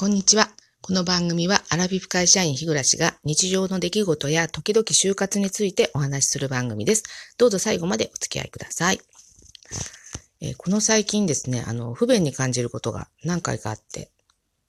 [0.00, 0.48] こんにちは。
[0.80, 7.02] この番組はアラビフ会社員日暮が日常の出来事や時々就活についてお話しする番組です。
[7.36, 9.00] どうぞ最後までお付き合いください。
[10.40, 14.12] えー、この最近ですね、あの、不便に感じることが何回かあって、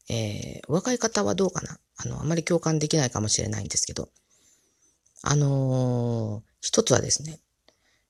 [0.09, 1.77] えー、お若い方はどうかな？
[1.97, 4.09] あの、あまり共感できないかもしれないんですけど、
[5.21, 7.37] あのー、一つはですね、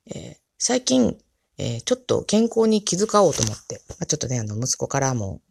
[0.08, 1.18] えー最近、
[1.58, 5.42] えーちょっと健康に気遣おうと思って、まあ、ちょっとね、あの、息子からも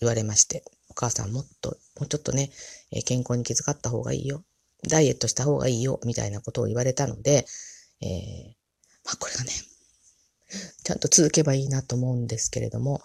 [0.00, 0.64] 言われまして、
[1.00, 2.50] 母さんもっと、もうちょっとね、
[2.92, 4.44] え健康に気遣った方がいいよ。
[4.86, 7.46] ダイエットした方がいいよ、みたいなことを言われたので、
[8.02, 8.54] えー、
[9.04, 9.50] まあこれがね、
[10.84, 13.00] ちゃんと続けばいいなと思うんですけれども、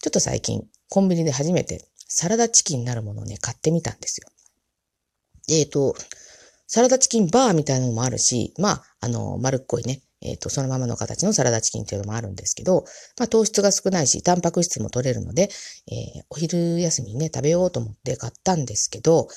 [0.00, 4.28] ちょっと最近、コンビニで初めてサラダチキンになるものをね、買ってみたんですよ。
[5.48, 5.94] えっ、ー、と、
[6.66, 12.84] サラダチキンバーみたいなのもあるし、まあ、あの、丸っこいね、えっ、ー、と、そのままの形のサラダチキンっていうのもあるんですけど、
[13.18, 15.50] まあ、糖質が少ないし、タンパク質も取れるので、
[15.86, 19.28] えー、お昼休みにね、食べようと思って買ったんですけど、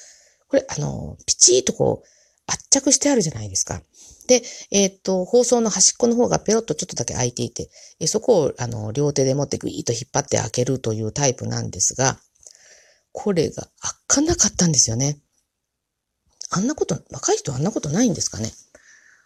[0.48, 2.08] これ、あの、ピチーとこう、
[2.48, 3.82] 圧着してあるじゃないですか。
[4.28, 12.20] で、えっ、ー、と、包装の端っこの方がペロッとちょっとだけ開いていて、えそこを、あの、両手で持ってグイーと引っ張って開けるというタイプなんですが、
[13.12, 15.20] これが開かなかったんですよね。
[16.50, 18.52] あんなこと、若い人あんなことないんですかね。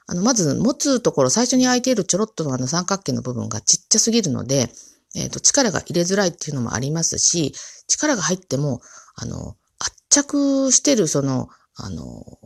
[0.08, 4.70] あの、まず持つところ、最初に空いているちょろっとのあの三角形の部分がちっちゃすぎるので、
[5.16, 7.54] えっ、ー、と、力が入れづらいっていうのもありますし、
[7.88, 8.82] 力が入っても、
[9.16, 12.40] あの、圧着してるその、あの、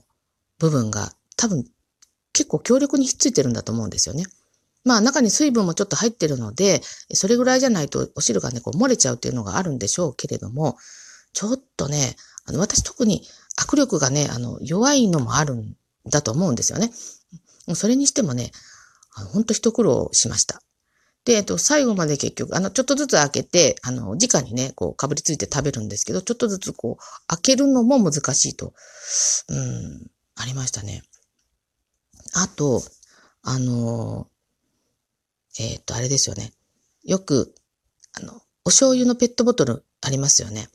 [0.60, 1.66] 部分が多分
[2.34, 4.26] 結構強力にひっついてるんだと思うんですよね。
[4.84, 6.82] まあ中に水分もちょっと入ってるので、
[7.14, 10.78] それぐらいじゃないとお汁がね、こう漏れちゃうっていうのがあるんでしょうけれども、
[11.34, 13.24] ちょっとね、あの私特に
[13.60, 15.76] 握力がね、あの弱いのもあるん
[16.10, 16.92] だと思うんですよね。
[17.74, 18.52] それにしてもね、
[19.10, 20.62] ほんと一苦労しました。
[21.26, 28.74] で、えっと、最後まで結局、あの、ちょっとずつ開けて、あの、直にね、こう、かぶりついて食べるんですけど、ちょっとずつこう、開けるのも難しいと、
[29.50, 31.02] うん、ありましたね。
[32.36, 32.84] あと、
[33.42, 34.28] あの、
[35.58, 36.52] えっ、と、あれですよね。
[37.04, 37.56] よく、
[38.14, 40.68] あの、お醤油のペットボトルありますよね。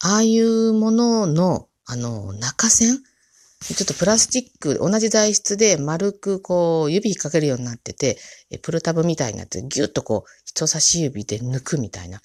[0.00, 3.02] ああいうものの、あの、中線
[3.62, 8.18] ちょっとプラスチック、同じ材質で丸くこう指引っ掛けるようになってて、
[8.62, 12.20] プルタブみたいになってギュッとこう人差し指で抜くみたいな。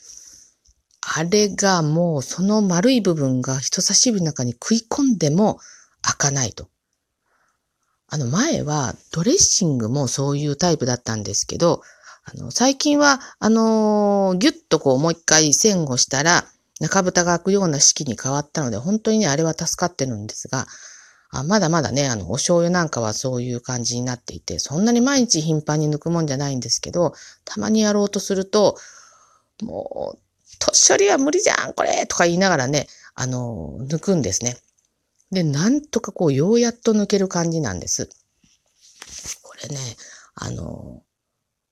[1.17, 5.59] あれがもうその丸い部分が人差し指の中に食い込んでも
[6.01, 6.69] 開かないと。
[8.07, 11.81] あの前はドレッシングもそういうタイプだったんですけど、
[12.23, 16.45] あの最近はあのー、ギュッとこうもう一回線をしたら
[16.79, 20.65] 中蓋が開くような式に変わったので本当にねあれは助かってるんですが、
[21.37, 27.13] あまだまだね、あの、お醤油なんかはそういう感じになっていて、そんなに毎日頻繁に抜くもんじゃないんですけど、
[27.43, 28.77] たまにやろうとすると、
[29.61, 30.19] もう、
[30.59, 34.57] 年寄りは無理じゃん、これとか言いながらね、あの、抜くんですね。
[35.31, 38.09] で、なんとかこう、ようやっと抜ける感じなんです。
[39.41, 39.77] これね、
[40.35, 41.03] あの、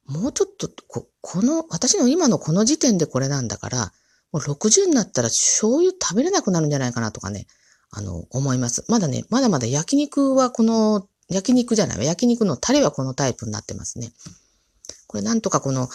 [0.06, 3.94] もうちょっと、ここの、私の今のこの時点でこれなんだから、
[4.34, 7.47] もう60になったら醤油食べれなくなるんじゃないかなとかね、
[7.95, 8.83] あの、思います。
[8.87, 12.03] まだね、まだまだ焼肉はこの、焼肉じゃないわ。
[12.03, 14.11] 焼肉のタレはこのタイプになってますね。
[15.07, 15.87] これなんとかこの、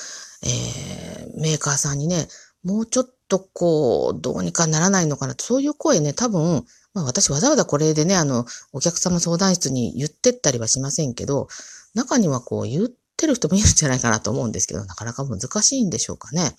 [0.44, 2.28] えー、メーカーさんにね、
[2.62, 6.64] もうちょっとこう、どうにかならないのかなそういう声ね、多分、
[6.94, 11.48] まあ私わざわざこれでね、あの、お客様相談室に言ってったりはしませんけど、
[11.94, 16.56] 中にはこう言ってる人もいるんじゃないかなと思うんですけど、なかなか難しいんでしょうかね。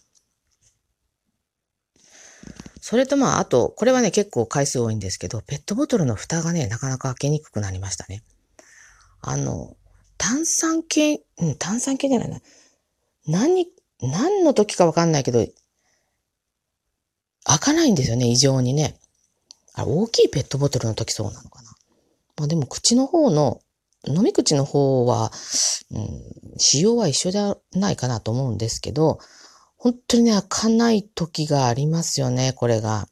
[2.82, 8.24] それとまあ、あと、これはね、結構回数多いんですけど、ペットボトルの蓋がね、なかなか開けにくくなりましたね。
[9.22, 9.76] あの、
[10.18, 12.42] 炭酸系、うん、炭酸系じゃないな。
[13.28, 13.68] 何、
[14.02, 15.46] 何の時かわかんないけど、
[17.44, 19.00] 開かないんですよね、異常にね。
[19.74, 21.72] あ大きいペットボトルの時そうなのかな。
[22.38, 23.62] まあでも口の方の、
[24.08, 25.32] 飲み口の方は、
[25.92, 29.20] うん、仕様は一緒じゃないかなと思うんですけど、
[29.80, 33.08] 本当にね、開かない時がありますよね、これが。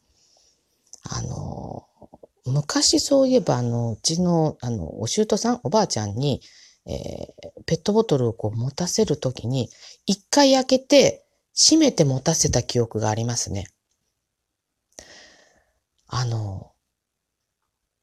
[1.03, 1.87] あの、
[2.45, 6.41] 昔そういえば、あの、うちの、あの、お舅さん、おばあちゃんに、
[6.85, 9.69] えー、ペットボトルをこう持たせるときに、
[10.05, 11.25] 一回開けて、
[11.55, 13.67] 閉めて持たせた記憶がありますね。
[16.07, 16.73] あの、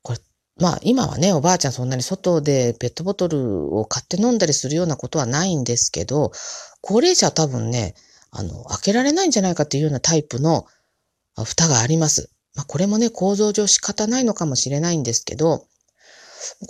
[0.03, 0.19] これ、
[0.57, 6.33] まあ今はね、おばあちゃんそんなに外でペットボトルを買って飲んだりするようなことはないんですけど、
[6.81, 7.95] 高齢者は多分ね、
[8.37, 10.67] あの、開けられないんじゃないかっていうようなタイプの
[11.45, 12.31] 蓋があります。
[12.57, 15.67] まあ、これもね、構造上仕方ないのかもしれないんですけど、こ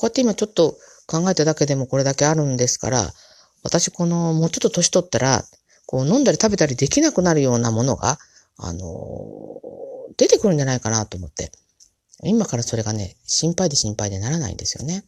[0.03, 0.77] うやって今ちょっと
[1.07, 3.13] 考えただけでもこれだけあるんですから、
[3.63, 5.45] 私この、もうちょっと年取ったら、
[5.87, 8.19] こう飲んだり食べたりできなくなるようなものが、
[8.59, 9.61] あの、
[10.17, 11.51] 出てくるんじゃないかなと思って。
[12.23, 15.05] 今からそれがね、心配で心配でならないんですよね。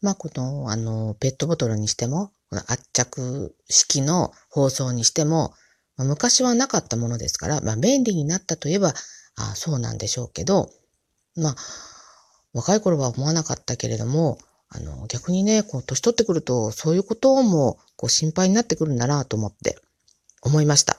[0.00, 5.52] まあ、この、あの、ペットボトルにしても、この圧着式の包装にしても、
[5.96, 8.94] まあ、昔はなかったものですから、まあ、便利になったといえば、
[9.36, 10.70] あそうなんでしょうけど、
[11.36, 11.56] まあ、
[12.52, 19.76] 若い頃は思わなかったけれども、あの、逆にね、こう、年取ってくると、そういうことも、こう、心配になってくるんだなと思って、
[20.42, 20.96] 思いました。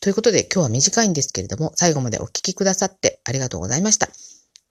[0.00, 4.08] ということで、今日は短いんですけれども、最後までお聞きくださってありがとうございました。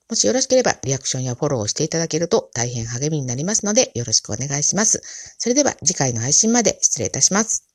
[0.08, 5.02] もしよろしければ、リアクションやフォローをしていただけると大変励みになりますので、よろしくお願いします。
[5.40, 7.68] それでは次回の配信まで失礼いたします。